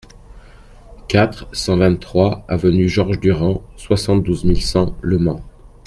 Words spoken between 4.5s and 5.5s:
cent Le Mans